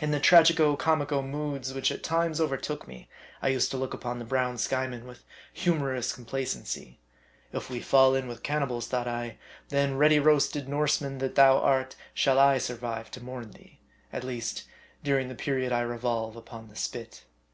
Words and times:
In 0.00 0.10
the 0.10 0.18
tragico 0.18 0.74
comico 0.74 1.20
moods 1.20 1.74
which 1.74 1.92
at 1.92 2.02
times 2.02 2.40
overtook 2.40 2.88
me, 2.88 3.10
I 3.42 3.48
used 3.48 3.70
to 3.72 3.76
look 3.76 3.92
upon 3.92 4.18
the 4.18 4.24
brown 4.24 4.56
Skyeman 4.56 5.04
with 5.04 5.22
humorous 5.52 6.14
complacency. 6.14 6.98
If 7.52 7.68
we 7.68 7.80
fall 7.82 8.14
in 8.14 8.26
with 8.26 8.42
cannibals, 8.42 8.86
thought 8.86 9.06
I, 9.06 9.36
then, 9.68 9.98
ready 9.98 10.18
roasted 10.18 10.66
Norseman 10.66 11.18
that 11.18 11.34
thou 11.34 11.58
art, 11.58 11.94
shall 12.14 12.38
I 12.38 12.56
survive 12.56 13.10
to 13.10 13.20
mourn 13.22 13.50
thee; 13.50 13.80
at 14.14 14.24
least, 14.24 14.64
during 15.04 15.28
the 15.28 15.34
period 15.34 15.72
I 15.72 15.82
revolve 15.82 16.36
upon 16.36 16.68
the 16.68 16.74
spit. 16.76 17.24